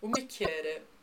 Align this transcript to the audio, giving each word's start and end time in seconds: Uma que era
Uma 0.00 0.20
que 0.22 0.44
era 0.44 0.88